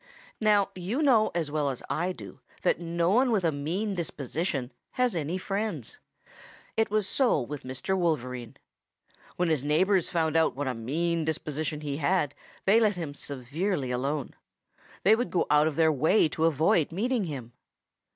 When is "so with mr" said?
7.07-7.95